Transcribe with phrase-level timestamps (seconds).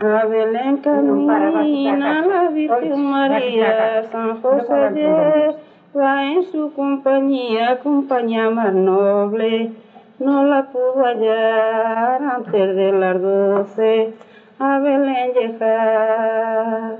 [0.00, 5.54] A Belén camina la Virgen María, San José
[5.96, 9.70] va en su compañía, compañía más noble.
[10.18, 14.14] No la pudo hallar antes de las doce,
[14.58, 16.98] a Belén llegar.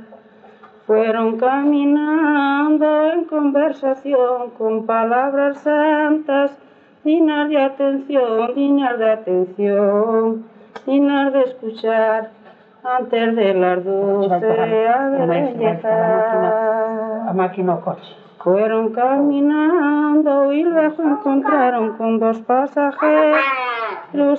[0.87, 6.57] Fueron caminando en conversación con palabras santas,
[7.03, 10.45] dignas de atención, dignas de atención,
[10.87, 12.44] dignas de escuchar
[12.85, 17.29] antes de las doce a Belén llegar.
[17.29, 18.15] A máquina o coche.
[18.39, 23.41] Fueron caminando y luego encontraron con dos pasajeros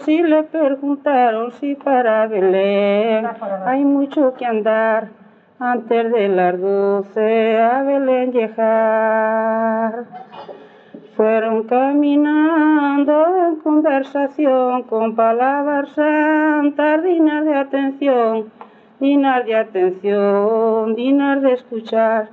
[0.07, 3.27] y le preguntaron si para Belén
[3.65, 5.07] hay mucho que andar
[5.57, 10.05] antes de las doce a Belén llegar.
[11.15, 13.14] Fueron caminando
[13.85, 18.51] conversación con palabras santas, dignas de atención,
[18.99, 22.29] dignas de atención, dignas de escuchar,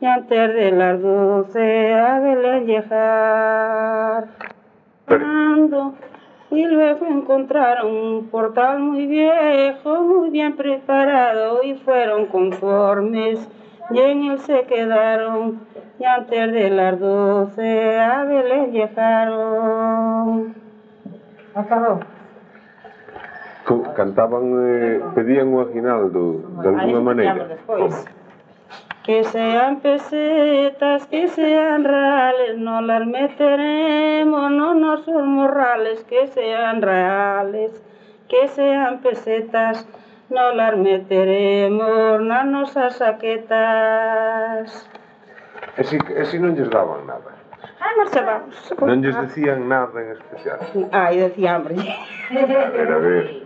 [0.00, 4.26] y antes de las doce a Belén llegar.
[6.50, 13.48] Y luego encontraron un portal muy viejo, muy bien preparado, y fueron conformes,
[13.88, 15.60] y en él se quedaron,
[15.98, 20.71] y antes de las doce a Belén llegaron.
[21.54, 22.00] Acabou.
[23.94, 27.58] Cantaban, eh, pedían o aguinaldo, de alguna maneira.
[29.04, 37.82] Que sean pesetas, que sean reales, no las meteremos, no nos morrales, que sean reales,
[38.28, 39.86] que sean pesetas,
[40.30, 44.88] no las meteremos nas nosas saquetas.
[45.76, 47.36] E si, e si non lles daban nada?
[47.92, 48.56] Ah, nós marchábamos.
[48.80, 50.56] Non lles decían nada en especial.
[50.92, 51.76] Ai, decía hombre.
[51.76, 53.44] A ver, a ver.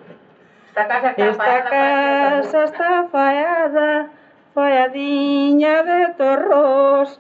[0.71, 4.11] Esta casa está Esta casa está faeada,
[4.55, 7.19] faeadiña de torros.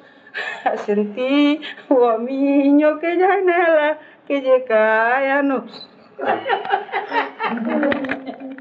[0.64, 5.88] A sentí o amiño que lla nela que lle cae a nos.